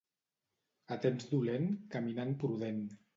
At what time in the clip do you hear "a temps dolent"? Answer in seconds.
0.95-1.69